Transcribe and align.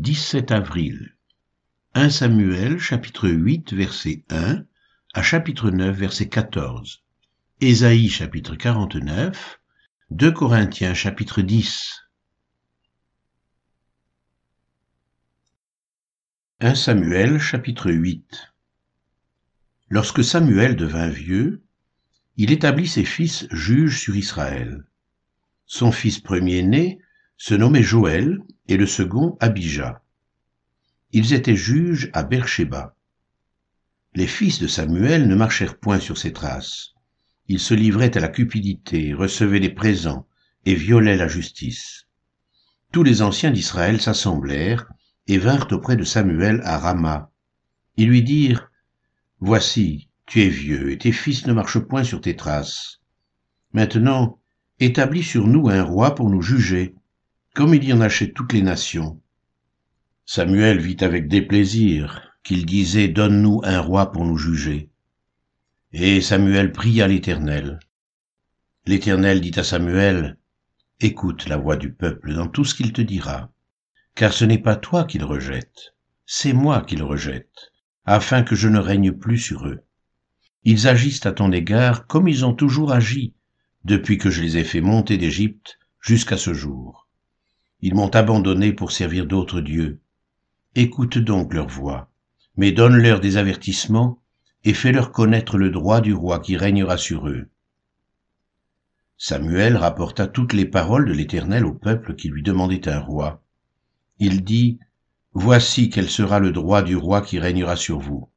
17 0.00 0.52
avril. 0.52 1.16
1 1.94 2.10
Samuel 2.10 2.78
chapitre 2.78 3.28
8 3.28 3.72
verset 3.72 4.22
1 4.30 4.64
à 5.12 5.22
chapitre 5.24 5.72
9 5.72 5.96
verset 5.96 6.28
14. 6.28 7.02
Ésaïe 7.60 8.08
chapitre 8.08 8.54
49. 8.54 9.60
2 10.10 10.30
Corinthiens 10.30 10.94
chapitre 10.94 11.42
10. 11.42 12.00
1 16.60 16.74
Samuel 16.76 17.40
chapitre 17.40 17.90
8 17.90 18.52
Lorsque 19.88 20.22
Samuel 20.22 20.76
devint 20.76 21.08
vieux, 21.08 21.64
il 22.36 22.52
établit 22.52 22.86
ses 22.86 23.04
fils 23.04 23.48
juges 23.50 23.98
sur 23.98 24.14
Israël. 24.14 24.84
Son 25.66 25.90
fils 25.90 26.20
premier-né 26.20 27.00
se 27.36 27.54
nommait 27.54 27.82
Joël 27.82 28.38
et 28.68 28.76
le 28.76 28.86
second 28.86 29.36
Abijah. 29.40 30.02
Ils 31.12 31.32
étaient 31.32 31.56
juges 31.56 32.10
à 32.12 32.22
Beersheba. 32.22 32.94
Les 34.14 34.26
fils 34.26 34.60
de 34.60 34.66
Samuel 34.66 35.26
ne 35.26 35.34
marchèrent 35.34 35.78
point 35.78 36.00
sur 36.00 36.18
ses 36.18 36.32
traces. 36.32 36.92
Ils 37.48 37.60
se 37.60 37.74
livraient 37.74 38.16
à 38.16 38.20
la 38.20 38.28
cupidité, 38.28 39.14
recevaient 39.14 39.60
des 39.60 39.70
présents 39.70 40.26
et 40.66 40.74
violaient 40.74 41.16
la 41.16 41.28
justice. 41.28 42.06
Tous 42.92 43.02
les 43.02 43.22
anciens 43.22 43.50
d'Israël 43.50 44.00
s'assemblèrent 44.00 44.86
et 45.26 45.38
vinrent 45.38 45.68
auprès 45.72 45.96
de 45.96 46.04
Samuel 46.04 46.60
à 46.64 46.78
Rama. 46.78 47.30
Ils 47.96 48.08
lui 48.08 48.22
dirent, 48.22 48.70
Voici, 49.40 50.10
tu 50.26 50.42
es 50.42 50.48
vieux 50.48 50.90
et 50.90 50.98
tes 50.98 51.12
fils 51.12 51.46
ne 51.46 51.52
marchent 51.54 51.78
point 51.78 52.04
sur 52.04 52.20
tes 52.20 52.36
traces. 52.36 53.00
Maintenant, 53.72 54.40
établis 54.78 55.22
sur 55.22 55.46
nous 55.46 55.68
un 55.68 55.82
roi 55.82 56.14
pour 56.14 56.28
nous 56.28 56.42
juger, 56.42 56.94
comme 57.58 57.74
il 57.74 57.82
y 57.82 57.92
en 57.92 58.00
a 58.00 58.08
chez 58.08 58.32
toutes 58.32 58.52
les 58.52 58.62
nations. 58.62 59.20
Samuel 60.26 60.78
vit 60.78 60.98
avec 61.00 61.26
déplaisir 61.26 62.30
qu'il 62.44 62.64
disait 62.64 63.08
Donne-nous 63.08 63.62
un 63.64 63.80
roi 63.80 64.12
pour 64.12 64.24
nous 64.24 64.36
juger. 64.36 64.90
Et 65.92 66.20
Samuel 66.20 66.70
pria 66.70 67.08
l'Éternel. 67.08 67.80
L'Éternel 68.86 69.40
dit 69.40 69.58
à 69.58 69.64
Samuel, 69.64 70.38
Écoute 71.00 71.48
la 71.48 71.56
voix 71.56 71.74
du 71.74 71.92
peuple 71.92 72.32
dans 72.32 72.46
tout 72.46 72.64
ce 72.64 72.76
qu'il 72.76 72.92
te 72.92 73.02
dira, 73.02 73.50
car 74.14 74.32
ce 74.32 74.44
n'est 74.44 74.62
pas 74.62 74.76
toi 74.76 75.02
qu'il 75.02 75.24
rejette, 75.24 75.96
c'est 76.26 76.52
moi 76.52 76.82
qu'il 76.82 77.02
rejette, 77.02 77.72
afin 78.04 78.44
que 78.44 78.54
je 78.54 78.68
ne 78.68 78.78
règne 78.78 79.10
plus 79.10 79.38
sur 79.38 79.66
eux. 79.66 79.80
Ils 80.62 80.86
agissent 80.86 81.26
à 81.26 81.32
ton 81.32 81.50
égard 81.50 82.06
comme 82.06 82.28
ils 82.28 82.44
ont 82.44 82.54
toujours 82.54 82.92
agi, 82.92 83.34
depuis 83.82 84.16
que 84.16 84.30
je 84.30 84.42
les 84.42 84.58
ai 84.58 84.62
fait 84.62 84.80
monter 84.80 85.16
d'Égypte 85.16 85.80
jusqu'à 86.00 86.36
ce 86.36 86.54
jour. 86.54 87.07
Ils 87.80 87.94
m'ont 87.94 88.10
abandonné 88.10 88.72
pour 88.72 88.92
servir 88.92 89.26
d'autres 89.26 89.60
dieux. 89.60 90.00
Écoute 90.74 91.18
donc 91.18 91.54
leur 91.54 91.68
voix, 91.68 92.10
mais 92.56 92.72
donne-leur 92.72 93.20
des 93.20 93.36
avertissements 93.36 94.20
et 94.64 94.74
fais-leur 94.74 95.12
connaître 95.12 95.58
le 95.58 95.70
droit 95.70 96.00
du 96.00 96.12
roi 96.12 96.40
qui 96.40 96.56
régnera 96.56 96.96
sur 96.96 97.28
eux. 97.28 97.48
Samuel 99.16 99.76
rapporta 99.76 100.26
toutes 100.26 100.52
les 100.52 100.66
paroles 100.66 101.06
de 101.06 101.12
l'Éternel 101.12 101.64
au 101.64 101.74
peuple 101.74 102.14
qui 102.14 102.28
lui 102.28 102.42
demandait 102.42 102.88
un 102.88 103.00
roi. 103.00 103.42
Il 104.18 104.44
dit, 104.44 104.78
Voici 105.32 105.90
quel 105.90 106.08
sera 106.08 106.38
le 106.40 106.50
droit 106.50 106.82
du 106.82 106.96
roi 106.96 107.22
qui 107.22 107.38
régnera 107.38 107.76
sur 107.76 107.98
vous. 108.00 108.28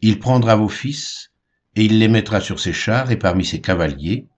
Il 0.00 0.18
prendra 0.18 0.56
vos 0.56 0.68
fils, 0.68 1.32
et 1.74 1.84
il 1.84 1.98
les 1.98 2.08
mettra 2.08 2.40
sur 2.40 2.60
ses 2.60 2.72
chars 2.72 3.10
et 3.10 3.18
parmi 3.18 3.44
ses 3.44 3.60
cavaliers, 3.60 4.28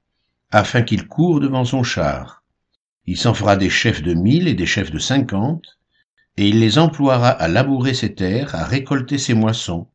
afin 0.51 0.83
qu'ils 0.83 1.09
courent 1.09 1.41
devant 1.41 1.65
son 1.65 1.83
char, 1.83 2.44
il 3.06 3.19
s'en 3.19 3.34
fera 3.34 3.56
des 3.56 3.70
chefs 3.70 4.02
de 4.02 4.14
mille 4.14 4.48
et 4.48 4.55
des 4.55 4.66
chefs 4.66 4.91
de 4.91 4.98
cinquante, 4.98 5.78
et 6.36 6.48
il 6.48 6.60
les 6.60 6.78
emploiera 6.78 7.28
à 7.28 7.48
labourer 7.48 7.94
ses 7.94 8.14
terres, 8.14 8.55
à 8.55 8.64
récolter 8.64 9.19
ses 9.19 9.34
moissons, 9.34 9.88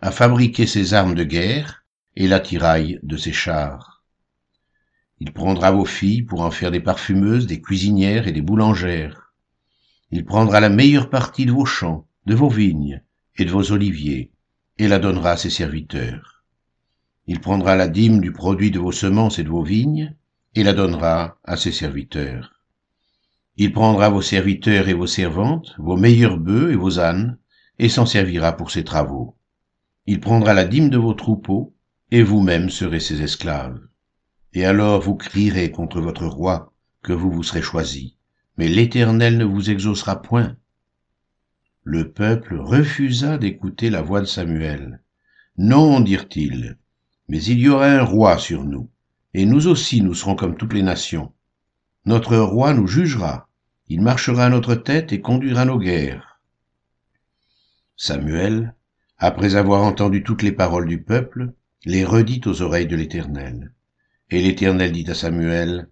à 0.00 0.10
fabriquer 0.10 0.66
ses 0.66 0.94
armes 0.94 1.14
de 1.14 1.24
guerre 1.24 1.84
et 2.16 2.28
l'attirail 2.28 3.00
de 3.02 3.16
ses 3.16 3.32
chars. 3.32 4.04
Il 5.18 5.32
prendra 5.32 5.70
vos 5.70 5.84
filles 5.84 6.22
pour 6.22 6.42
en 6.42 6.50
faire 6.50 6.70
des 6.70 6.80
parfumeuses, 6.80 7.46
des 7.46 7.60
cuisinières 7.60 8.26
et 8.26 8.32
des 8.32 8.40
boulangères. 8.40 9.32
Il 10.10 10.24
prendra 10.24 10.60
la 10.60 10.70
meilleure 10.70 11.10
partie 11.10 11.46
de 11.46 11.52
vos 11.52 11.66
champs, 11.66 12.06
de 12.26 12.34
vos 12.34 12.48
vignes 12.48 13.02
et 13.36 13.44
de 13.44 13.50
vos 13.50 13.72
oliviers, 13.72 14.32
et 14.78 14.88
la 14.88 14.98
donnera 14.98 15.32
à 15.32 15.36
ses 15.36 15.50
serviteurs. 15.50 16.44
Il 17.26 17.40
prendra 17.40 17.76
la 17.76 17.88
dîme 17.88 18.20
du 18.20 18.32
produit 18.32 18.70
de 18.70 18.78
vos 18.78 18.92
semences 18.92 19.38
et 19.38 19.44
de 19.44 19.50
vos 19.50 19.62
vignes, 19.62 20.16
et 20.54 20.62
la 20.62 20.72
donnera 20.72 21.38
à 21.44 21.56
ses 21.56 21.72
serviteurs. 21.72 22.60
Il 23.56 23.72
prendra 23.72 24.08
vos 24.08 24.22
serviteurs 24.22 24.88
et 24.88 24.94
vos 24.94 25.06
servantes, 25.06 25.74
vos 25.78 25.96
meilleurs 25.96 26.38
bœufs 26.38 26.72
et 26.72 26.76
vos 26.76 26.98
ânes, 26.98 27.38
et 27.78 27.88
s'en 27.88 28.06
servira 28.06 28.56
pour 28.56 28.70
ses 28.70 28.84
travaux. 28.84 29.36
Il 30.06 30.20
prendra 30.20 30.54
la 30.54 30.64
dîme 30.64 30.90
de 30.90 30.98
vos 30.98 31.14
troupeaux, 31.14 31.74
et 32.10 32.22
vous-même 32.22 32.70
serez 32.70 33.00
ses 33.00 33.22
esclaves. 33.22 33.80
Et 34.52 34.64
alors 34.64 35.00
vous 35.00 35.14
crierez 35.14 35.70
contre 35.70 36.00
votre 36.00 36.26
roi, 36.26 36.72
que 37.02 37.12
vous 37.12 37.30
vous 37.30 37.42
serez 37.42 37.62
choisi, 37.62 38.16
mais 38.56 38.68
l'Éternel 38.68 39.38
ne 39.38 39.44
vous 39.44 39.70
exaucera 39.70 40.20
point. 40.20 40.56
Le 41.84 42.12
peuple 42.12 42.56
refusa 42.56 43.38
d'écouter 43.38 43.90
la 43.90 44.02
voix 44.02 44.20
de 44.20 44.26
Samuel. 44.26 45.02
Non, 45.56 46.00
dirent-ils, 46.00 46.78
mais 47.28 47.42
il 47.42 47.60
y 47.60 47.68
aura 47.68 47.86
un 47.86 48.02
roi 48.02 48.38
sur 48.38 48.64
nous, 48.64 48.90
et 49.34 49.46
nous 49.46 49.66
aussi 49.66 50.00
nous 50.00 50.14
serons 50.14 50.34
comme 50.34 50.56
toutes 50.56 50.72
les 50.72 50.82
nations. 50.82 51.32
Notre 52.04 52.36
roi 52.36 52.74
nous 52.74 52.86
jugera, 52.86 53.48
il 53.88 54.00
marchera 54.00 54.46
à 54.46 54.50
notre 54.50 54.74
tête 54.74 55.12
et 55.12 55.20
conduira 55.20 55.64
nos 55.64 55.78
guerres. 55.78 56.40
Samuel, 57.96 58.74
après 59.18 59.56
avoir 59.56 59.82
entendu 59.82 60.22
toutes 60.22 60.42
les 60.42 60.52
paroles 60.52 60.88
du 60.88 61.02
peuple, 61.02 61.52
les 61.84 62.04
redit 62.04 62.40
aux 62.46 62.62
oreilles 62.62 62.86
de 62.86 62.96
l'Éternel. 62.96 63.72
Et 64.30 64.40
l'Éternel 64.40 64.92
dit 64.92 65.10
à 65.10 65.14
Samuel, 65.14 65.88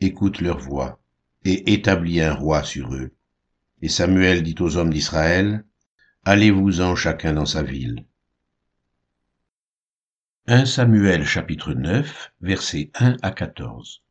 Écoute 0.00 0.40
leur 0.40 0.58
voix, 0.58 1.00
et 1.44 1.72
établis 1.72 2.20
un 2.20 2.34
roi 2.34 2.64
sur 2.64 2.94
eux. 2.94 3.12
Et 3.82 3.88
Samuel 3.88 4.42
dit 4.42 4.56
aux 4.60 4.76
hommes 4.76 4.92
d'Israël, 4.92 5.64
Allez-vous-en 6.24 6.96
chacun 6.96 7.34
dans 7.34 7.46
sa 7.46 7.62
ville. 7.62 8.04
1 10.48 10.66
Samuel 10.66 11.24
chapitre 11.24 11.72
9 11.72 12.32
versets 12.40 12.90
1 12.98 13.16
à 13.22 13.30
14 13.30 14.02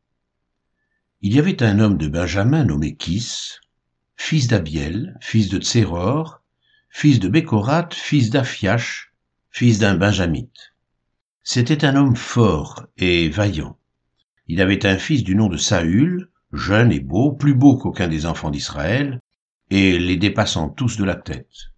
Il 1.20 1.34
y 1.34 1.38
avait 1.38 1.62
un 1.62 1.78
homme 1.78 1.98
de 1.98 2.08
Benjamin 2.08 2.64
nommé 2.64 2.96
Kis, 2.96 3.58
fils 4.16 4.48
d'Abiel, 4.48 5.18
fils 5.20 5.50
de 5.50 5.58
Tséror, 5.58 6.40
fils 6.88 7.20
de 7.20 7.28
Bécorat, 7.28 7.90
fils 7.92 8.30
d'Aphiach, 8.30 9.12
fils 9.50 9.78
d'un 9.78 9.94
Benjamite. 9.94 10.72
C'était 11.42 11.84
un 11.84 11.96
homme 11.96 12.16
fort 12.16 12.86
et 12.96 13.28
vaillant. 13.28 13.76
Il 14.48 14.62
avait 14.62 14.86
un 14.86 14.96
fils 14.96 15.24
du 15.24 15.34
nom 15.34 15.50
de 15.50 15.58
Saül, 15.58 16.30
jeune 16.54 16.92
et 16.92 17.00
beau, 17.00 17.32
plus 17.32 17.54
beau 17.54 17.76
qu'aucun 17.76 18.08
des 18.08 18.24
enfants 18.24 18.50
d'Israël, 18.50 19.20
et 19.68 19.98
les 19.98 20.16
dépassant 20.16 20.70
tous 20.70 20.96
de 20.96 21.04
la 21.04 21.16
tête. 21.16 21.74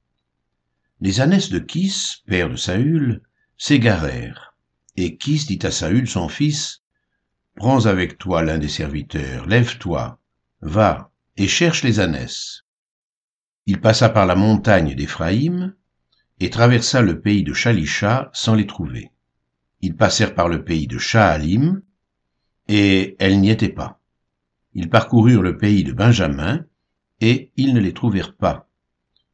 Les 1.00 1.20
ânesses 1.20 1.50
de 1.50 1.58
Kis, 1.58 2.22
père 2.28 2.48
de 2.48 2.54
Saül, 2.54 3.20
s'égarèrent. 3.56 4.54
Et 4.96 5.16
Kis 5.16 5.44
dit 5.46 5.58
à 5.62 5.70
Saül 5.70 6.08
son 6.08 6.28
fils, 6.28 6.82
Prends 7.56 7.86
avec 7.86 8.18
toi 8.18 8.42
l'un 8.42 8.58
des 8.58 8.68
serviteurs, 8.68 9.46
lève-toi, 9.46 10.18
va, 10.60 11.12
et 11.36 11.46
cherche 11.46 11.84
les 11.84 12.00
ânesses. 12.00 12.64
Il 13.66 13.80
passa 13.80 14.08
par 14.08 14.26
la 14.26 14.34
montagne 14.34 14.94
d'Éphraïm, 14.94 15.74
et 16.40 16.50
traversa 16.50 17.00
le 17.00 17.20
pays 17.20 17.44
de 17.44 17.52
Shalisha 17.52 18.30
sans 18.32 18.54
les 18.54 18.66
trouver. 18.66 19.12
Ils 19.80 19.96
passèrent 19.96 20.34
par 20.34 20.48
le 20.48 20.64
pays 20.64 20.86
de 20.86 20.98
Shaalim, 20.98 21.82
et 22.68 23.16
elles 23.18 23.40
n'y 23.40 23.50
étaient 23.50 23.68
pas. 23.68 24.00
Ils 24.72 24.90
parcoururent 24.90 25.42
le 25.42 25.56
pays 25.56 25.84
de 25.84 25.92
Benjamin, 25.92 26.64
et 27.20 27.52
ils 27.56 27.72
ne 27.72 27.80
les 27.80 27.94
trouvèrent 27.94 28.34
pas. 28.34 28.68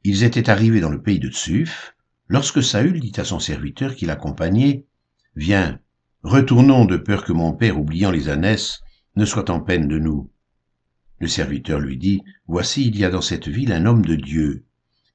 Ils 0.05 0.25
étaient 0.25 0.51
arrivés 0.51 0.81
dans 0.81 0.91
le 0.91 1.01
pays 1.01 1.19
de 1.19 1.31
Tsuf, 1.31 1.97
Lorsque 2.33 2.63
Saül 2.63 3.01
dit 3.01 3.15
à 3.17 3.25
son 3.25 3.41
serviteur 3.41 3.97
qui 3.97 4.07
l'accompagnait, 4.07 4.87
Viens, 5.35 5.81
retournons 6.23 6.85
de 6.85 6.97
peur 6.97 7.25
que 7.25 7.33
mon 7.33 7.53
père, 7.53 7.77
oubliant 7.77 8.13
les 8.13 8.29
ânesses, 8.29 8.83
ne 9.17 9.25
soit 9.25 9.51
en 9.51 9.59
peine 9.59 9.89
de 9.89 9.99
nous. 9.99 10.31
Le 11.19 11.27
serviteur 11.27 11.81
lui 11.81 11.97
dit, 11.97 12.23
Voici, 12.47 12.87
il 12.87 12.97
y 12.97 13.05
a 13.05 13.11
dans 13.11 13.21
cette 13.21 13.49
ville 13.49 13.73
un 13.73 13.85
homme 13.85 14.05
de 14.05 14.15
Dieu, 14.15 14.65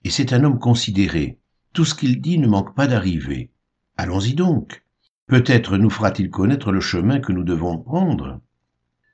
et 0.03 0.09
c'est 0.09 0.33
un 0.33 0.43
homme 0.43 0.59
considéré. 0.59 1.39
Tout 1.71 1.85
ce 1.85 1.95
qu'il 1.95 2.19
dit 2.19 2.37
ne 2.37 2.49
manque 2.49 2.75
pas 2.75 2.85
d'arriver. 2.85 3.49
Allons-y 3.95 4.33
donc. 4.33 4.83
Peut-être 5.25 5.77
nous 5.77 5.89
fera-t-il 5.89 6.29
connaître 6.29 6.73
le 6.73 6.81
chemin 6.81 7.21
que 7.21 7.31
nous 7.31 7.45
devons 7.45 7.77
prendre. 7.77 8.41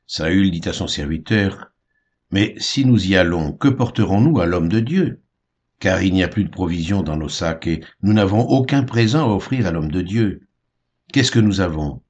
Saül 0.07 0.49
dit 0.49 0.67
à 0.67 0.73
son 0.73 0.87
serviteur, 0.87 1.71
Mais 2.31 2.55
si 2.57 2.83
nous 2.83 3.05
y 3.05 3.15
allons, 3.15 3.53
que 3.53 3.67
porterons-nous 3.67 4.39
à 4.39 4.47
l'homme 4.47 4.69
de 4.69 4.79
Dieu? 4.79 5.20
Car 5.81 6.03
il 6.03 6.13
n'y 6.13 6.23
a 6.23 6.27
plus 6.27 6.43
de 6.43 6.49
provisions 6.51 7.01
dans 7.01 7.17
nos 7.17 7.27
sacs 7.27 7.65
et 7.65 7.83
nous 8.03 8.13
n'avons 8.13 8.41
aucun 8.41 8.83
présent 8.83 9.27
à 9.27 9.35
offrir 9.35 9.65
à 9.65 9.71
l'homme 9.71 9.91
de 9.91 10.03
Dieu. 10.03 10.47
Qu'est-ce 11.11 11.31
que 11.31 11.39
nous 11.39 11.59
avons? 11.59 12.03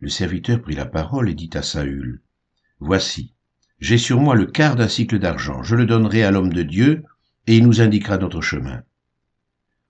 Le 0.00 0.10
serviteur 0.10 0.60
prit 0.60 0.74
la 0.74 0.84
parole 0.84 1.30
et 1.30 1.34
dit 1.34 1.48
à 1.54 1.62
Saül, 1.62 2.20
Voici, 2.78 3.32
j'ai 3.78 3.96
sur 3.96 4.20
moi 4.20 4.34
le 4.34 4.44
quart 4.44 4.76
d'un 4.76 4.86
cycle 4.86 5.18
d'argent, 5.18 5.62
je 5.62 5.76
le 5.76 5.86
donnerai 5.86 6.24
à 6.24 6.30
l'homme 6.30 6.52
de 6.52 6.62
Dieu, 6.62 7.04
et 7.46 7.56
il 7.56 7.66
nous 7.66 7.80
indiquera 7.80 8.18
notre 8.18 8.42
chemin. 8.42 8.82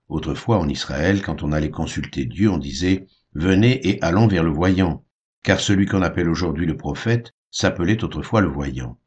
Autrefois 0.07 0.57
en 0.59 0.69
Israël, 0.69 1.21
quand 1.21 1.43
on 1.43 1.51
allait 1.51 1.69
consulter 1.69 2.23
Dieu, 2.23 2.49
on 2.49 2.57
disait 2.57 3.07
Venez 3.33 3.89
et 3.89 4.01
allons 4.01 4.27
vers 4.27 4.45
le 4.45 4.51
voyant, 4.51 5.03
car 5.43 5.59
celui 5.59 5.85
qu'on 5.85 6.01
appelle 6.01 6.29
aujourd'hui 6.29 6.65
le 6.65 6.77
prophète 6.77 7.33
s'appelait 7.49 8.05
autrefois 8.05 8.39
le 8.39 8.47
voyant. 8.47 8.97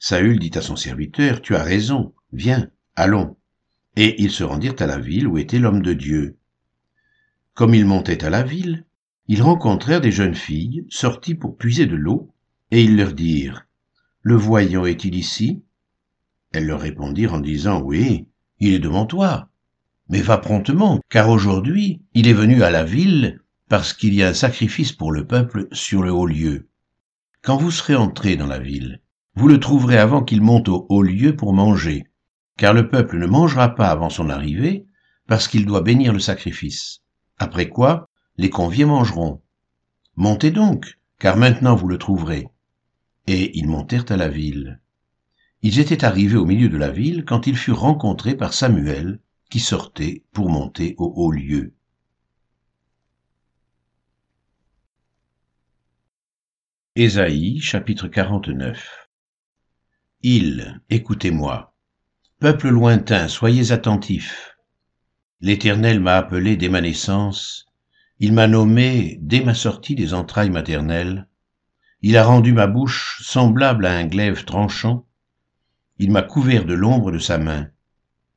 Saül 0.00 0.40
dit 0.40 0.58
à 0.58 0.62
son 0.62 0.74
serviteur, 0.74 1.40
Tu 1.42 1.54
as 1.54 1.62
raison, 1.62 2.12
viens, 2.32 2.68
allons. 2.98 3.36
Et 3.96 4.20
ils 4.22 4.30
se 4.30 4.44
rendirent 4.44 4.74
à 4.80 4.86
la 4.86 4.98
ville 4.98 5.26
où 5.26 5.38
était 5.38 5.58
l'homme 5.58 5.82
de 5.82 5.92
Dieu. 5.92 6.36
Comme 7.54 7.74
ils 7.74 7.86
montaient 7.86 8.24
à 8.24 8.30
la 8.30 8.42
ville, 8.42 8.84
ils 9.28 9.42
rencontrèrent 9.42 10.00
des 10.00 10.12
jeunes 10.12 10.34
filles 10.34 10.84
sorties 10.88 11.34
pour 11.34 11.56
puiser 11.56 11.86
de 11.86 11.96
l'eau, 11.96 12.32
et 12.70 12.82
ils 12.82 12.96
leur 12.96 13.12
dirent, 13.12 13.66
Le 14.22 14.34
voyant 14.34 14.84
est-il 14.84 15.14
ici? 15.14 15.62
Elles 16.52 16.66
leur 16.66 16.80
répondirent 16.80 17.34
en 17.34 17.40
disant, 17.40 17.80
Oui, 17.80 18.26
il 18.58 18.74
est 18.74 18.78
devant 18.78 19.06
toi. 19.06 19.48
Mais 20.08 20.22
va 20.22 20.38
promptement, 20.38 21.00
car 21.08 21.28
aujourd'hui 21.28 22.02
il 22.14 22.28
est 22.28 22.32
venu 22.32 22.62
à 22.62 22.70
la 22.70 22.84
ville 22.84 23.40
parce 23.68 23.92
qu'il 23.92 24.14
y 24.14 24.22
a 24.22 24.28
un 24.28 24.34
sacrifice 24.34 24.92
pour 24.92 25.12
le 25.12 25.26
peuple 25.26 25.68
sur 25.72 26.02
le 26.02 26.10
haut 26.10 26.26
lieu. 26.26 26.68
Quand 27.42 27.58
vous 27.58 27.70
serez 27.70 27.94
entrés 27.94 28.36
dans 28.36 28.46
la 28.46 28.58
ville, 28.58 29.02
vous 29.34 29.48
le 29.48 29.60
trouverez 29.60 29.98
avant 29.98 30.24
qu'il 30.24 30.40
monte 30.40 30.68
au 30.68 30.86
haut 30.88 31.02
lieu 31.02 31.36
pour 31.36 31.52
manger, 31.52 32.06
car 32.58 32.74
le 32.74 32.90
peuple 32.90 33.18
ne 33.18 33.26
mangera 33.26 33.74
pas 33.76 33.88
avant 33.88 34.10
son 34.10 34.28
arrivée, 34.28 34.86
parce 35.28 35.46
qu'il 35.46 35.64
doit 35.64 35.80
bénir 35.80 36.12
le 36.12 36.18
sacrifice. 36.18 37.00
Après 37.38 37.68
quoi, 37.68 38.10
les 38.36 38.50
conviés 38.50 38.84
mangeront. 38.84 39.40
Montez 40.16 40.50
donc, 40.50 40.98
car 41.20 41.36
maintenant 41.36 41.76
vous 41.76 41.86
le 41.86 41.98
trouverez. 41.98 42.48
Et 43.28 43.56
ils 43.56 43.68
montèrent 43.68 44.10
à 44.10 44.16
la 44.16 44.28
ville. 44.28 44.80
Ils 45.62 45.78
étaient 45.78 46.04
arrivés 46.04 46.36
au 46.36 46.46
milieu 46.46 46.68
de 46.68 46.76
la 46.76 46.90
ville 46.90 47.24
quand 47.24 47.46
ils 47.46 47.56
furent 47.56 47.80
rencontrés 47.80 48.36
par 48.36 48.52
Samuel, 48.52 49.20
qui 49.50 49.60
sortait 49.60 50.24
pour 50.32 50.50
monter 50.50 50.96
au 50.98 51.12
haut 51.16 51.30
lieu. 51.30 51.74
Ésaïe 56.96 57.60
chapitre 57.60 58.08
49 58.08 59.08
Île, 60.22 60.80
écoutez-moi. 60.90 61.77
Peuple 62.40 62.68
lointain, 62.68 63.26
soyez 63.26 63.72
attentifs. 63.72 64.56
L'Éternel 65.40 65.98
m'a 65.98 66.16
appelé 66.18 66.56
dès 66.56 66.68
ma 66.68 66.80
naissance, 66.80 67.66
il 68.20 68.32
m'a 68.32 68.46
nommé 68.46 69.18
dès 69.20 69.40
ma 69.40 69.54
sortie 69.54 69.96
des 69.96 70.14
entrailles 70.14 70.50
maternelles, 70.50 71.26
il 72.00 72.16
a 72.16 72.24
rendu 72.24 72.52
ma 72.52 72.68
bouche 72.68 73.20
semblable 73.24 73.86
à 73.86 73.96
un 73.96 74.06
glaive 74.06 74.44
tranchant, 74.44 75.04
il 75.98 76.12
m'a 76.12 76.22
couvert 76.22 76.64
de 76.64 76.74
l'ombre 76.74 77.10
de 77.10 77.18
sa 77.18 77.38
main, 77.38 77.70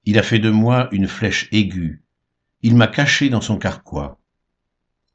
il 0.05 0.17
a 0.17 0.23
fait 0.23 0.39
de 0.39 0.49
moi 0.49 0.89
une 0.91 1.07
flèche 1.07 1.47
aiguë, 1.51 2.01
il 2.63 2.75
m'a 2.75 2.87
caché 2.87 3.29
dans 3.29 3.41
son 3.41 3.59
carquois, 3.59 4.19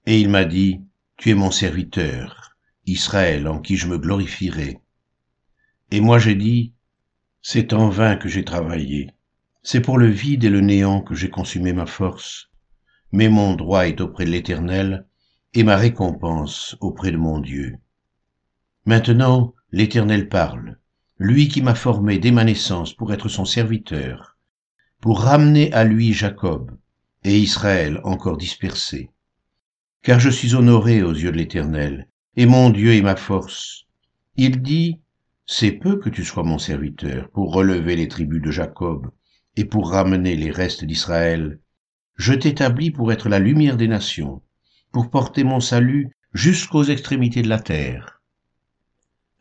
et 0.07 0.21
il 0.21 0.29
m'a 0.29 0.45
dit, 0.45 0.81
Tu 1.17 1.31
es 1.31 1.35
mon 1.35 1.51
serviteur, 1.51 2.57
Israël 2.87 3.49
en 3.49 3.59
qui 3.59 3.77
je 3.77 3.89
me 3.89 3.99
glorifierai. 3.99 4.79
Et 5.91 6.01
moi 6.01 6.21
j'ai 6.21 6.37
dit, 6.37 6.73
C'est 7.49 7.75
en 7.75 7.91
vain 7.91 8.17
que 8.17 8.29
j'ai 8.29 8.45
travaillé, 8.45 9.13
c'est 9.63 9.81
pour 9.81 9.99
le 9.99 10.09
vide 10.09 10.43
et 10.43 10.51
le 10.51 10.61
néant 10.61 11.01
que 11.01 11.15
j'ai 11.15 11.31
consumé 11.31 11.73
ma 11.73 11.87
force. 11.87 12.51
Mais 13.13 13.29
mon 13.29 13.55
droit 13.55 13.87
est 13.87 14.01
auprès 14.01 14.25
de 14.25 14.33
l'Éternel, 14.33 15.07
et 15.55 15.63
ma 15.63 15.77
récompense 15.77 16.77
auprès 16.81 17.13
de 17.13 17.17
mon 17.17 17.39
Dieu. 17.39 17.77
Maintenant, 18.85 19.55
l'Éternel 19.71 20.29
parle, 20.29 20.81
lui 21.19 21.47
qui 21.47 21.63
m'a 21.63 21.77
formé 21.77 22.19
dès 22.19 22.33
ma 22.33 22.43
naissance 22.43 22.93
pour 22.93 23.13
être 23.13 23.29
son 23.29 23.45
serviteur, 23.45 24.37
pour 25.01 25.21
ramener 25.21 25.73
à 25.73 25.85
lui 25.85 26.15
Jacob 26.15 26.77
et 27.23 27.39
Israël 27.39 28.01
encore 28.03 28.39
dispersé. 28.39 29.09
Car 30.03 30.19
je 30.19 30.31
suis 30.31 30.57
honoré 30.57 31.05
aux 31.05 31.15
yeux 31.15 31.31
de 31.31 31.37
l'Éternel, 31.37 32.09
et 32.35 32.47
mon 32.47 32.71
Dieu 32.71 32.95
est 32.95 33.03
ma 33.03 33.15
force. 33.15 33.87
Il 34.37 34.63
dit, 34.63 34.99
C'est 35.49 35.73
peu 35.73 35.99
que 35.99 36.11
tu 36.11 36.25
sois 36.25 36.43
mon 36.43 36.59
serviteur 36.59 37.31
pour 37.31 37.55
relever 37.55 37.95
les 37.95 38.09
tribus 38.09 38.43
de 38.43 38.51
Jacob 38.51 39.13
et 39.55 39.65
pour 39.65 39.91
ramener 39.91 40.35
les 40.35 40.51
restes 40.51 40.85
d'Israël. 40.85 41.61
Je 42.17 42.35
t'établis 42.35 42.91
pour 42.91 43.13
être 43.13 43.29
la 43.29 43.39
lumière 43.39 43.77
des 43.77 43.87
nations, 43.87 44.43
pour 44.91 45.09
porter 45.09 45.45
mon 45.45 45.61
salut 45.61 46.11
jusqu'aux 46.33 46.83
extrémités 46.83 47.43
de 47.43 47.49
la 47.49 47.61
terre. 47.61 48.21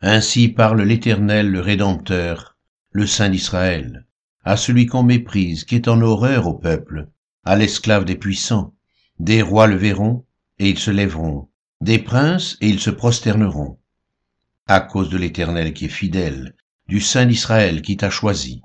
Ainsi 0.00 0.48
parle 0.48 0.82
l'Éternel, 0.82 1.50
le 1.50 1.60
Rédempteur, 1.60 2.56
le 2.92 3.06
Saint 3.06 3.28
d'Israël, 3.28 4.06
à 4.44 4.56
celui 4.56 4.86
qu'on 4.86 5.02
méprise, 5.02 5.64
qui 5.64 5.74
est 5.74 5.88
en 5.88 6.00
horreur 6.00 6.46
au 6.46 6.54
peuple, 6.54 7.08
à 7.44 7.56
l'esclave 7.56 8.04
des 8.04 8.16
puissants. 8.16 8.74
Des 9.18 9.42
rois 9.42 9.66
le 9.66 9.76
verront, 9.76 10.24
et 10.60 10.70
ils 10.70 10.78
se 10.78 10.90
lèveront, 10.92 11.48
des 11.80 11.98
princes, 11.98 12.56
et 12.60 12.68
ils 12.68 12.80
se 12.80 12.90
prosterneront, 12.90 13.78
à 14.68 14.80
cause 14.80 15.10
de 15.10 15.16
l'Éternel 15.16 15.72
qui 15.72 15.84
est 15.84 15.88
fidèle, 15.88 16.56
du 16.88 17.00
Saint 17.00 17.26
d'Israël 17.26 17.82
qui 17.82 17.96
t'a 17.96 18.10
choisi. 18.10 18.62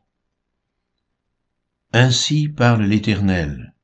Ainsi 1.94 2.50
parle 2.50 2.84
l'Éternel. 2.84 3.76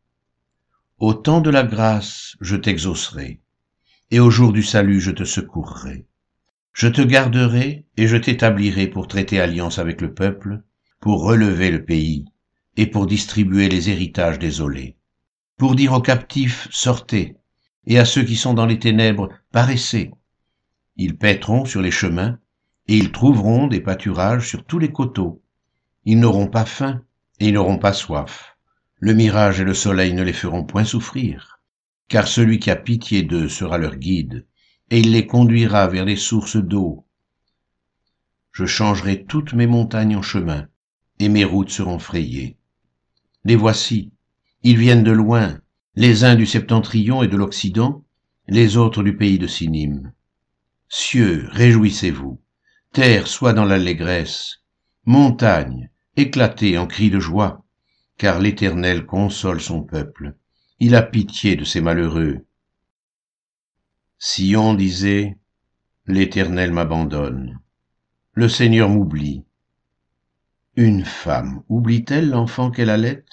Au 0.98 1.14
temps 1.14 1.42
de 1.42 1.52
la 1.52 1.64
grâce, 1.64 2.36
je 2.42 2.56
t'exaucerai, 2.56 3.40
et 4.10 4.20
au 4.20 4.32
jour 4.32 4.52
du 4.52 4.64
salut, 4.64 5.00
je 5.00 5.12
te 5.12 5.26
secourrai. 5.26 6.08
Je 6.74 6.88
te 6.88 7.02
garderai 7.02 7.86
et 7.98 8.08
je 8.08 8.18
t'établirai 8.18 8.88
pour 8.88 9.08
traiter 9.08 9.40
alliance 9.40 9.78
avec 9.78 10.02
le 10.02 10.14
peuple, 10.14 10.64
pour 11.00 11.24
relever 11.24 11.70
le 11.70 11.86
pays, 11.86 12.26
et 12.78 12.88
pour 12.88 13.06
distribuer 13.06 13.70
les 13.70 13.90
héritages 13.92 14.40
désolés, 14.40 14.98
pour 15.58 15.76
dire 15.76 15.94
aux 15.94 16.02
captifs, 16.02 16.68
sortez, 16.72 17.38
et 17.86 18.00
à 18.00 18.06
ceux 18.06 18.24
qui 18.24 18.36
sont 18.36 18.56
dans 18.56 18.66
les 18.66 18.80
ténèbres, 18.80 19.30
paraissez. 19.52 20.12
Ils 20.98 21.16
paîtront 21.16 21.66
sur 21.66 21.82
les 21.82 21.92
chemins, 21.92 22.40
et 22.88 22.98
ils 22.98 23.12
trouveront 23.12 23.68
des 23.68 23.82
pâturages 23.82 24.48
sur 24.48 24.66
tous 24.66 24.80
les 24.80 24.92
coteaux. 24.92 25.44
Ils 26.06 26.20
n'auront 26.20 26.48
pas 26.48 26.66
faim, 26.66 27.04
et 27.40 27.50
ils 27.50 27.54
n'auront 27.54 27.78
pas 27.78 27.94
soif. 27.94 28.58
Le 29.00 29.14
mirage 29.14 29.62
et 29.62 29.64
le 29.64 29.76
soleil 29.76 30.14
ne 30.14 30.24
les 30.24 30.34
feront 30.34 30.64
point 30.64 30.86
souffrir, 30.86 31.60
car 32.08 32.28
celui 32.28 32.58
qui 32.60 32.72
a 32.72 32.76
pitié 32.76 33.22
d'eux 33.22 33.48
sera 33.48 33.78
leur 33.78 33.98
guide, 33.98 34.48
et 34.90 35.00
il 35.00 35.12
les 35.12 35.28
conduira 35.28 35.88
vers 35.88 36.06
les 36.06 36.16
sources 36.16 36.58
d'eau. 36.58 37.06
Je 38.52 38.66
changerai 38.66 39.24
toutes 39.26 39.54
mes 39.54 39.68
montagnes 39.68 40.16
en 40.16 40.24
chemin, 40.24 40.68
et 41.20 41.30
mes 41.30 41.44
routes 41.44 41.70
seront 41.70 42.00
frayées. 42.00 42.58
Les 43.44 43.56
voici, 43.56 44.12
ils 44.64 44.78
viennent 44.78 45.04
de 45.04 45.12
loin, 45.12 45.60
les 45.96 46.24
uns 46.24 46.36
du 46.36 46.48
septentrion 46.48 47.22
et 47.22 47.28
de 47.28 47.38
l'Occident, 47.38 48.04
les 48.48 48.78
autres 48.78 49.04
du 49.04 49.16
pays 49.16 49.38
de 49.38 49.46
Sinim. 49.46 50.12
Cieux, 50.90 51.48
réjouissez-vous, 51.52 52.42
terre 52.94 53.28
soit 53.28 53.54
dans 53.54 53.66
l'allégresse, 53.66 54.62
montagne, 55.06 55.90
éclater 56.16 56.78
en 56.78 56.88
cris 56.88 57.10
de 57.10 57.20
joie, 57.20 57.66
car 58.18 58.40
l'Éternel 58.40 59.06
console 59.06 59.62
son 59.62 59.84
peuple, 59.84 60.36
il 60.80 60.96
a 60.96 61.02
pitié 61.02 61.56
de 61.56 61.64
ses 61.64 61.82
malheureux. 61.82 62.46
Sion 64.18 64.74
disait, 64.74 65.38
L'Éternel 66.06 66.72
m'abandonne, 66.72 67.60
le 68.34 68.48
Seigneur 68.48 68.88
m'oublie. 68.88 69.44
Une 70.78 71.04
femme 71.04 71.64
oublie-t-elle 71.68 72.30
l'enfant 72.30 72.72
qu'elle 72.72 72.90
allait? 72.90 73.26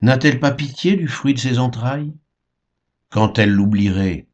N'a-t-elle 0.00 0.40
pas 0.40 0.52
pitié 0.52 0.96
du 0.96 1.06
fruit 1.06 1.34
de 1.34 1.38
ses 1.38 1.58
entrailles? 1.58 2.14
Quand 3.10 3.38
elle 3.38 3.50
l'oublierait, 3.50 4.26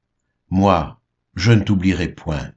moi, 0.50 0.97
je 1.38 1.52
ne 1.52 1.62
t'oublierai 1.62 2.08
point. 2.08 2.50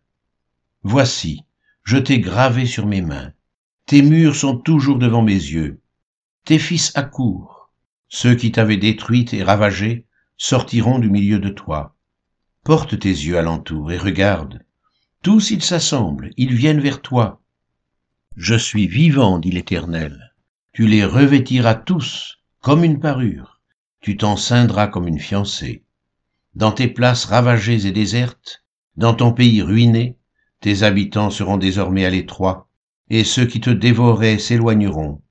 Voici, 0.81 1.45
je 1.83 1.97
t'ai 1.97 2.19
gravé 2.19 2.65
sur 2.65 2.87
mes 2.87 3.01
mains, 3.01 3.31
tes 3.85 4.01
murs 4.01 4.35
sont 4.35 4.57
toujours 4.57 4.97
devant 4.97 5.21
mes 5.21 5.33
yeux. 5.33 5.81
Tes 6.45 6.57
fils 6.57 6.91
accourent. 6.95 7.69
Ceux 8.07 8.33
qui 8.35 8.51
t'avaient 8.51 8.77
détruite 8.77 9.33
et 9.33 9.43
ravagée 9.43 10.05
sortiront 10.37 10.97
du 10.97 11.09
milieu 11.09 11.37
de 11.37 11.49
toi. 11.49 11.95
Porte 12.63 12.97
tes 12.97 13.09
yeux 13.09 13.37
alentour 13.37 13.91
et 13.91 13.97
regarde. 13.97 14.65
Tous 15.21 15.51
ils 15.51 15.61
s'assemblent, 15.63 16.31
ils 16.37 16.55
viennent 16.55 16.79
vers 16.79 17.01
toi. 17.01 17.41
Je 18.35 18.55
suis 18.55 18.87
vivant, 18.87 19.37
dit 19.37 19.51
l'Éternel. 19.51 20.33
Tu 20.73 20.87
les 20.87 21.05
revêtiras 21.05 21.75
tous 21.75 22.39
comme 22.61 22.83
une 22.83 22.99
parure. 22.99 23.61
Tu 23.99 24.17
t'en 24.17 24.37
ceindras 24.37 24.87
comme 24.87 25.07
une 25.07 25.19
fiancée. 25.19 25.83
Dans 26.55 26.71
tes 26.71 26.87
places 26.87 27.25
ravagées 27.25 27.85
et 27.85 27.91
désertes, 27.91 28.60
dans 28.97 29.13
ton 29.13 29.33
pays 29.33 29.61
ruiné, 29.61 30.17
tes 30.59 30.83
habitants 30.83 31.29
seront 31.29 31.57
désormais 31.57 32.05
à 32.05 32.09
l'étroit, 32.09 32.69
et 33.09 33.23
ceux 33.23 33.45
qui 33.45 33.59
te 33.59 33.69
dévoraient 33.69 34.37
s'éloigneront. 34.37 35.21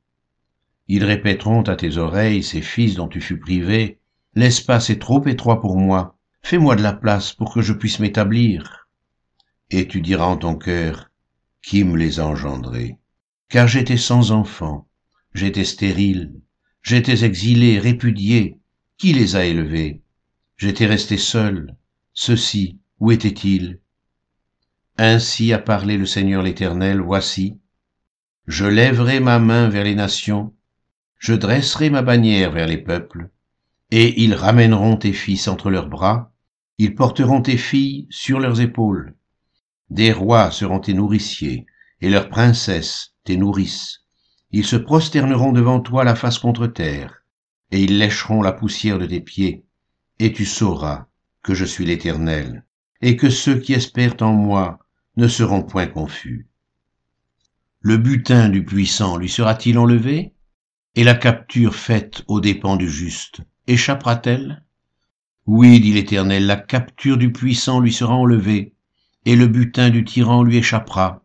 Ils 0.88 1.04
répéteront 1.04 1.62
à 1.62 1.76
tes 1.76 1.98
oreilles, 1.98 2.42
ces 2.42 2.62
fils 2.62 2.94
dont 2.94 3.08
tu 3.08 3.20
fus 3.20 3.38
privé, 3.38 4.00
L'espace 4.36 4.90
est 4.90 5.00
trop 5.00 5.26
étroit 5.26 5.60
pour 5.60 5.76
moi, 5.76 6.16
fais-moi 6.42 6.76
de 6.76 6.82
la 6.82 6.92
place 6.92 7.32
pour 7.32 7.52
que 7.52 7.62
je 7.62 7.72
puisse 7.72 7.98
m'établir. 7.98 8.88
Et 9.70 9.88
tu 9.88 10.00
diras 10.00 10.26
en 10.26 10.36
ton 10.36 10.54
cœur, 10.54 11.10
Qui 11.62 11.82
me 11.82 11.96
les 11.96 12.20
a 12.20 12.26
engendrés? 12.26 12.98
Car 13.48 13.66
j'étais 13.66 13.96
sans 13.96 14.30
enfant, 14.30 14.86
j'étais 15.34 15.64
stérile, 15.64 16.32
j'étais 16.82 17.24
exilé, 17.24 17.80
répudié, 17.80 18.58
qui 18.98 19.12
les 19.12 19.34
a 19.34 19.44
élevés? 19.44 20.00
J'étais 20.56 20.86
resté 20.86 21.16
seul, 21.16 21.74
ceux-ci, 22.12 22.78
où 23.00 23.10
étaient-ils 23.10 23.80
Ainsi 24.98 25.52
a 25.54 25.58
parlé 25.58 25.96
le 25.96 26.04
Seigneur 26.04 26.42
l'Éternel, 26.42 27.00
voici, 27.00 27.58
je 28.46 28.66
lèverai 28.66 29.20
ma 29.20 29.38
main 29.38 29.68
vers 29.70 29.84
les 29.84 29.94
nations, 29.94 30.54
je 31.18 31.32
dresserai 31.32 31.88
ma 31.88 32.02
bannière 32.02 32.52
vers 32.52 32.66
les 32.66 32.78
peuples, 32.78 33.30
et 33.90 34.22
ils 34.22 34.34
ramèneront 34.34 34.96
tes 34.96 35.14
fils 35.14 35.48
entre 35.48 35.70
leurs 35.70 35.88
bras, 35.88 36.32
ils 36.76 36.94
porteront 36.94 37.42
tes 37.42 37.56
filles 37.56 38.06
sur 38.10 38.38
leurs 38.38 38.60
épaules. 38.60 39.14
Des 39.88 40.12
rois 40.12 40.50
seront 40.50 40.80
tes 40.80 40.94
nourriciers, 40.94 41.66
et 42.00 42.10
leurs 42.10 42.28
princesses 42.28 43.14
tes 43.24 43.36
nourrices. 43.36 44.04
Ils 44.52 44.66
se 44.66 44.76
prosterneront 44.76 45.52
devant 45.52 45.80
toi 45.80 46.04
la 46.04 46.14
face 46.14 46.38
contre 46.38 46.66
terre, 46.66 47.22
et 47.70 47.82
ils 47.82 47.98
lécheront 47.98 48.42
la 48.42 48.52
poussière 48.52 48.98
de 48.98 49.06
tes 49.06 49.20
pieds, 49.20 49.64
et 50.18 50.32
tu 50.32 50.44
sauras 50.44 51.06
que 51.42 51.54
je 51.54 51.64
suis 51.64 51.86
l'Éternel, 51.86 52.64
et 53.00 53.16
que 53.16 53.30
ceux 53.30 53.58
qui 53.58 53.72
espèrent 53.72 54.16
en 54.20 54.32
moi 54.32 54.78
ne 55.16 55.28
seront 55.28 55.62
point 55.62 55.86
confus. 55.86 56.48
Le 57.80 57.96
butin 57.96 58.48
du 58.48 58.64
puissant 58.64 59.16
lui 59.16 59.28
sera-t-il 59.28 59.78
enlevé 59.78 60.34
Et 60.94 61.04
la 61.04 61.14
capture 61.14 61.74
faite 61.74 62.24
aux 62.28 62.40
dépens 62.40 62.76
du 62.76 62.90
juste 62.90 63.40
échappera-t-elle? 63.66 64.64
Oui, 65.46 65.80
dit 65.80 65.92
l'Éternel, 65.92 66.46
la 66.46 66.56
capture 66.56 67.16
du 67.16 67.32
puissant 67.32 67.80
lui 67.80 67.92
sera 67.92 68.14
enlevée, 68.14 68.74
et 69.24 69.36
le 69.36 69.46
butin 69.46 69.90
du 69.90 70.04
tyran 70.04 70.42
lui 70.42 70.56
échappera. 70.56 71.24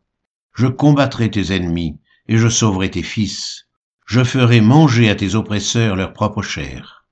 Je 0.53 0.67
combattrai 0.67 1.29
tes 1.29 1.53
ennemis, 1.53 1.99
et 2.27 2.37
je 2.37 2.47
sauverai 2.47 2.91
tes 2.91 3.03
fils. 3.03 3.67
Je 4.05 4.23
ferai 4.23 4.61
manger 4.61 5.09
à 5.09 5.15
tes 5.15 5.35
oppresseurs 5.35 5.95
leur 5.95 6.13
propre 6.13 6.41
chair. 6.41 7.05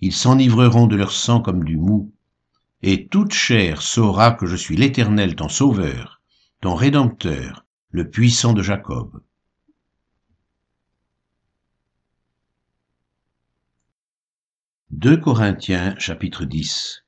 Ils 0.00 0.12
s'enivreront 0.12 0.86
de 0.86 0.96
leur 0.96 1.12
sang 1.12 1.40
comme 1.40 1.64
du 1.64 1.76
mou. 1.76 2.12
Et 2.82 3.08
toute 3.08 3.32
chair 3.32 3.80
saura 3.80 4.32
que 4.32 4.46
je 4.46 4.56
suis 4.56 4.76
l'Éternel 4.76 5.34
ton 5.34 5.48
sauveur, 5.48 6.20
ton 6.60 6.74
rédempteur, 6.74 7.64
le 7.90 8.10
puissant 8.10 8.52
de 8.52 8.62
Jacob. 8.62 9.22
Deux 14.90 15.16
Corinthiens 15.16 15.94
chapitre 15.98 16.44
10 16.44 17.04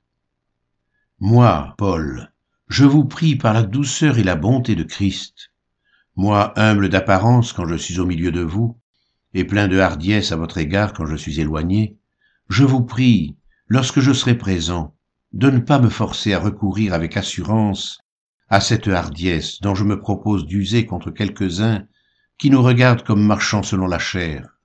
Moi, 1.20 1.74
Paul, 1.76 2.32
je 2.68 2.84
vous 2.84 3.04
prie 3.04 3.36
par 3.36 3.52
la 3.52 3.62
douceur 3.62 4.18
et 4.18 4.24
la 4.24 4.36
bonté 4.36 4.74
de 4.74 4.82
Christ, 4.82 5.52
moi 6.16 6.58
humble 6.58 6.88
d'apparence 6.88 7.52
quand 7.52 7.66
je 7.66 7.76
suis 7.76 7.98
au 7.98 8.06
milieu 8.06 8.32
de 8.32 8.40
vous, 8.42 8.78
et 9.34 9.44
plein 9.44 9.68
de 9.68 9.78
hardiesse 9.78 10.32
à 10.32 10.36
votre 10.36 10.58
égard 10.58 10.92
quand 10.92 11.06
je 11.06 11.16
suis 11.16 11.40
éloigné, 11.40 11.98
je 12.48 12.64
vous 12.64 12.84
prie, 12.84 13.36
lorsque 13.68 14.00
je 14.00 14.12
serai 14.12 14.36
présent, 14.36 14.97
de 15.32 15.50
ne 15.50 15.58
pas 15.58 15.78
me 15.78 15.88
forcer 15.88 16.32
à 16.32 16.38
recourir 16.38 16.94
avec 16.94 17.16
assurance 17.16 18.00
à 18.48 18.60
cette 18.60 18.88
hardiesse 18.88 19.60
dont 19.60 19.74
je 19.74 19.84
me 19.84 20.00
propose 20.00 20.46
d'user 20.46 20.86
contre 20.86 21.10
quelques-uns 21.10 21.86
qui 22.38 22.50
nous 22.50 22.62
regardent 22.62 23.02
comme 23.02 23.22
marchant 23.22 23.62
selon 23.62 23.86
la 23.86 23.98
chair. 23.98 24.58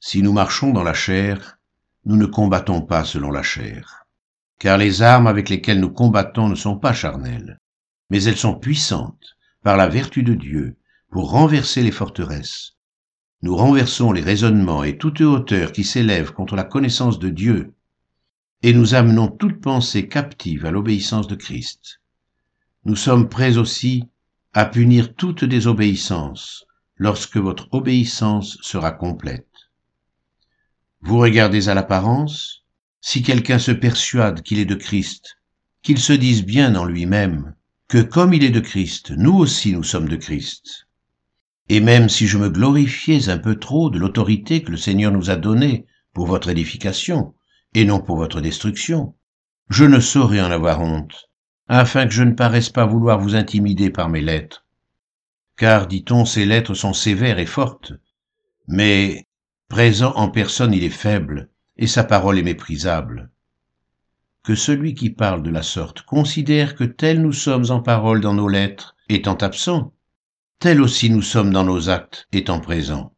Si 0.00 0.22
nous 0.22 0.32
marchons 0.32 0.72
dans 0.72 0.82
la 0.82 0.94
chair, 0.94 1.58
nous 2.04 2.16
ne 2.16 2.26
combattons 2.26 2.82
pas 2.82 3.04
selon 3.04 3.30
la 3.30 3.42
chair, 3.42 4.06
car 4.58 4.76
les 4.76 5.02
armes 5.02 5.28
avec 5.28 5.48
lesquelles 5.48 5.78
nous 5.78 5.92
combattons 5.92 6.48
ne 6.48 6.56
sont 6.56 6.76
pas 6.76 6.92
charnelles, 6.92 7.60
mais 8.10 8.24
elles 8.24 8.36
sont 8.36 8.58
puissantes 8.58 9.36
par 9.62 9.76
la 9.76 9.86
vertu 9.86 10.24
de 10.24 10.34
Dieu, 10.34 10.76
pour 11.10 11.30
renverser 11.30 11.82
les 11.82 11.92
forteresses. 11.92 12.72
Nous 13.42 13.54
renversons 13.54 14.12
les 14.12 14.22
raisonnements 14.22 14.82
et 14.82 14.98
toute 14.98 15.20
hauteur 15.20 15.70
qui 15.70 15.84
s'élève 15.84 16.32
contre 16.32 16.56
la 16.56 16.64
connaissance 16.64 17.18
de 17.18 17.28
Dieu, 17.28 17.74
et 18.62 18.72
nous 18.72 18.94
amenons 18.94 19.28
toute 19.28 19.60
pensée 19.60 20.08
captive 20.08 20.64
à 20.64 20.70
l'obéissance 20.70 21.26
de 21.26 21.34
Christ. 21.34 22.00
Nous 22.84 22.96
sommes 22.96 23.28
prêts 23.28 23.56
aussi 23.58 24.04
à 24.52 24.66
punir 24.66 25.14
toute 25.14 25.44
désobéissance 25.44 26.66
lorsque 26.96 27.36
votre 27.36 27.68
obéissance 27.72 28.58
sera 28.62 28.92
complète. 28.92 29.48
Vous 31.00 31.18
regardez 31.18 31.68
à 31.68 31.74
l'apparence, 31.74 32.64
si 33.00 33.22
quelqu'un 33.22 33.58
se 33.58 33.72
persuade 33.72 34.42
qu'il 34.42 34.60
est 34.60 34.64
de 34.64 34.76
Christ, 34.76 35.38
qu'il 35.82 35.98
se 35.98 36.12
dise 36.12 36.44
bien 36.44 36.76
en 36.76 36.84
lui-même, 36.84 37.56
que 37.88 38.00
comme 38.00 38.32
il 38.32 38.44
est 38.44 38.50
de 38.50 38.60
Christ, 38.60 39.10
nous 39.10 39.34
aussi 39.34 39.72
nous 39.72 39.82
sommes 39.82 40.08
de 40.08 40.16
Christ. 40.16 40.86
Et 41.68 41.80
même 41.80 42.08
si 42.08 42.28
je 42.28 42.38
me 42.38 42.48
glorifiais 42.48 43.28
un 43.28 43.38
peu 43.38 43.58
trop 43.58 43.90
de 43.90 43.98
l'autorité 43.98 44.62
que 44.62 44.70
le 44.70 44.76
Seigneur 44.76 45.10
nous 45.10 45.30
a 45.30 45.36
donnée 45.36 45.86
pour 46.12 46.26
votre 46.26 46.50
édification, 46.50 47.34
et 47.74 47.84
non 47.84 48.00
pour 48.00 48.16
votre 48.16 48.40
destruction, 48.40 49.14
je 49.68 49.84
ne 49.84 50.00
saurais 50.00 50.40
en 50.40 50.50
avoir 50.50 50.80
honte, 50.80 51.30
afin 51.68 52.06
que 52.06 52.12
je 52.12 52.22
ne 52.22 52.34
paraisse 52.34 52.70
pas 52.70 52.86
vouloir 52.86 53.18
vous 53.18 53.34
intimider 53.34 53.90
par 53.90 54.08
mes 54.08 54.20
lettres. 54.20 54.66
Car, 55.56 55.86
dit-on, 55.86 56.24
ces 56.24 56.44
lettres 56.44 56.74
sont 56.74 56.92
sévères 56.92 57.38
et 57.38 57.46
fortes, 57.46 57.92
mais 58.68 59.26
présent 59.68 60.12
en 60.16 60.28
personne 60.28 60.74
il 60.74 60.84
est 60.84 60.90
faible, 60.90 61.50
et 61.76 61.86
sa 61.86 62.04
parole 62.04 62.38
est 62.38 62.42
méprisable 62.42 63.30
que 64.42 64.54
celui 64.56 64.94
qui 64.94 65.10
parle 65.10 65.42
de 65.42 65.50
la 65.50 65.62
sorte 65.62 66.02
considère 66.02 66.74
que 66.74 66.84
tel 66.84 67.22
nous 67.22 67.32
sommes 67.32 67.70
en 67.70 67.80
parole 67.80 68.20
dans 68.20 68.34
nos 68.34 68.48
lettres, 68.48 68.96
étant 69.08 69.36
absents, 69.36 69.94
tel 70.58 70.80
aussi 70.80 71.10
nous 71.10 71.22
sommes 71.22 71.52
dans 71.52 71.64
nos 71.64 71.88
actes, 71.88 72.28
étant 72.32 72.60
présents. 72.60 73.14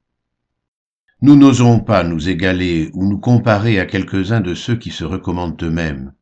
Nous 1.27 1.37
n'osons 1.37 1.81
pas 1.81 2.05
nous 2.05 2.29
égaler 2.29 2.91
ou 2.93 3.09
nous 3.09 3.17
comparer 3.17 3.81
à 3.81 3.87
quelques-uns 3.87 4.43
de 4.43 4.53
ceux 4.53 4.77
qui 4.77 4.91
se 4.91 5.05
recommandent 5.05 5.63
eux-mêmes, 5.63 6.13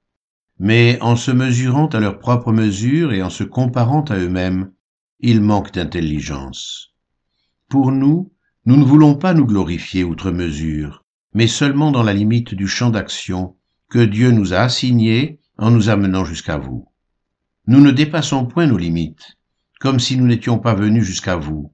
mais 0.61 0.97
en 1.01 1.17
se 1.17 1.33
mesurant 1.33 1.89
à 1.89 1.99
leur 1.99 2.21
propre 2.21 2.53
mesure 2.53 3.13
et 3.13 3.21
en 3.21 3.29
se 3.29 3.43
comparant 3.43 4.05
à 4.05 4.17
eux-mêmes, 4.17 4.71
ils 5.19 5.41
manquent 5.41 5.73
d'intelligence. 5.73 6.95
Pour 7.69 7.91
nous, 7.91 8.31
nous 8.65 8.77
ne 8.77 8.85
voulons 8.85 9.17
pas 9.17 9.35
nous 9.35 9.45
glorifier 9.45 10.05
outre 10.05 10.31
mesure, 10.31 11.05
mais 11.35 11.49
seulement 11.49 11.91
dans 11.91 12.05
la 12.05 12.15
limite 12.15 12.55
du 12.55 12.69
champ 12.69 12.91
d'action 12.91 13.57
que 13.91 14.05
Dieu 14.05 14.31
nous 14.31 14.55
a 14.55 14.59
assigné 14.59 15.41
en 15.59 15.73
nous 15.73 15.89
amenant 15.89 16.25
jusqu'à 16.25 16.59
vous. 16.59 16.87
Nous 17.67 17.81
ne 17.81 17.91
dépassons 17.91 18.47
point 18.47 18.69
nos 18.69 18.79
limites, 18.79 19.37
comme 19.81 19.99
si 19.99 20.17
nous 20.17 20.29
n'étions 20.29 20.61
pas 20.61 20.75
venus 20.75 21.03
jusqu'à 21.03 21.35
vous, 21.35 21.73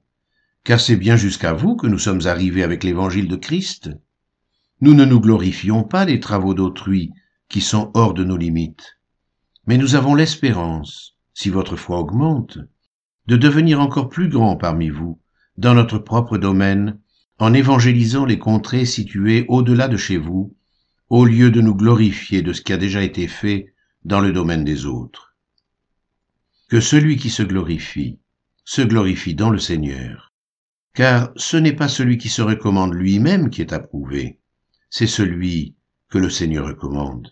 car 0.63 0.79
c'est 0.79 0.97
bien 0.97 1.15
jusqu'à 1.15 1.53
vous 1.53 1.75
que 1.75 1.87
nous 1.87 1.97
sommes 1.97 2.25
arrivés 2.25 2.63
avec 2.63 2.83
l'évangile 2.83 3.27
de 3.27 3.35
Christ. 3.35 3.89
Nous 4.81 4.93
ne 4.93 5.05
nous 5.05 5.19
glorifions 5.19 5.83
pas 5.83 6.05
des 6.05 6.19
travaux 6.19 6.53
d'autrui 6.53 7.11
qui 7.49 7.61
sont 7.61 7.91
hors 7.93 8.13
de 8.13 8.23
nos 8.23 8.37
limites, 8.37 8.99
mais 9.65 9.77
nous 9.77 9.95
avons 9.95 10.15
l'espérance, 10.15 11.15
si 11.33 11.49
votre 11.49 11.75
foi 11.75 11.99
augmente, 11.99 12.59
de 13.27 13.37
devenir 13.37 13.79
encore 13.81 14.09
plus 14.09 14.29
grand 14.29 14.55
parmi 14.55 14.89
vous, 14.89 15.19
dans 15.57 15.73
notre 15.73 15.97
propre 15.97 16.37
domaine, 16.37 16.99
en 17.39 17.53
évangélisant 17.53 18.25
les 18.25 18.39
contrées 18.39 18.85
situées 18.85 19.45
au-delà 19.47 19.87
de 19.87 19.97
chez 19.97 20.17
vous, 20.17 20.55
au 21.09 21.25
lieu 21.25 21.51
de 21.51 21.61
nous 21.61 21.75
glorifier 21.75 22.41
de 22.41 22.53
ce 22.53 22.61
qui 22.61 22.73
a 22.73 22.77
déjà 22.77 23.01
été 23.01 23.27
fait 23.27 23.73
dans 24.05 24.19
le 24.19 24.31
domaine 24.31 24.63
des 24.63 24.85
autres. 24.85 25.35
Que 26.69 26.79
celui 26.79 27.17
qui 27.17 27.29
se 27.29 27.43
glorifie 27.43 28.19
se 28.63 28.81
glorifie 28.83 29.33
dans 29.33 29.49
le 29.49 29.57
Seigneur, 29.57 30.28
car 30.99 31.31
ce 31.37 31.55
n'est 31.55 31.77
pas 31.77 31.87
celui 31.87 32.17
qui 32.17 32.27
se 32.27 32.41
recommande 32.41 32.93
lui-même 32.93 33.49
qui 33.49 33.61
est 33.61 33.71
approuvé, 33.71 34.41
c'est 34.89 35.07
celui 35.07 35.77
que 36.09 36.17
le 36.17 36.29
Seigneur 36.29 36.67
recommande. 36.67 37.29